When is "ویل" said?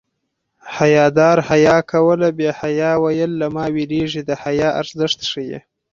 3.03-3.31